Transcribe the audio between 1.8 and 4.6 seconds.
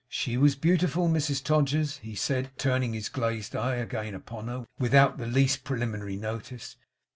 he said, turning his glazed eye again upon